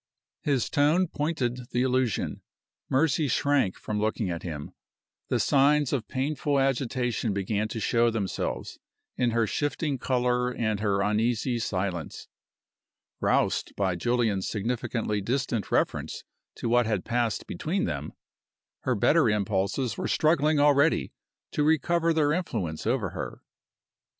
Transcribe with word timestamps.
His 0.41 0.67
tone 0.67 1.07
pointed 1.07 1.69
the 1.73 1.83
allusion. 1.83 2.41
Mercy 2.89 3.27
shrank 3.27 3.77
from 3.77 3.99
looking 3.99 4.31
at 4.31 4.41
him. 4.41 4.71
The 5.29 5.39
signs 5.39 5.93
of 5.93 6.07
painful 6.07 6.57
agitation 6.59 7.33
began 7.35 7.67
to 7.67 7.79
show 7.79 8.09
themselves 8.09 8.79
in 9.15 9.29
her 9.29 9.45
shifting 9.45 9.99
color 9.99 10.49
and 10.49 10.79
her 10.79 11.01
uneasy 11.03 11.59
silence. 11.59 12.27
Roused 13.19 13.75
by 13.75 13.95
Julian's 13.95 14.47
significantly 14.49 15.21
distant 15.21 15.71
reference 15.71 16.23
to 16.55 16.67
what 16.67 16.87
had 16.87 17.05
passed 17.05 17.45
between 17.45 17.85
them, 17.85 18.13
her 18.79 18.95
better 18.95 19.29
impulses 19.29 19.99
were 19.99 20.07
struggling 20.07 20.59
already 20.59 21.13
to 21.51 21.61
recover 21.61 22.11
their 22.11 22.31
influence 22.33 22.87
over 22.87 23.09
her. 23.11 23.43